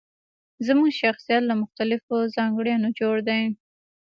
[0.65, 3.41] زموږ شخصيت له مختلفو ځانګړنو جوړ دی.